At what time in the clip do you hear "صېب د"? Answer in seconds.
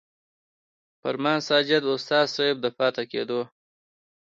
2.35-2.65